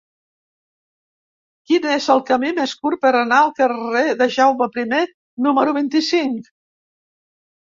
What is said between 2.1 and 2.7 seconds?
el camí